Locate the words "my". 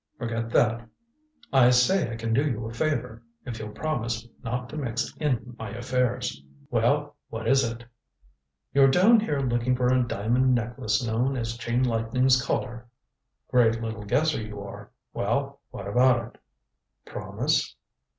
5.59-5.69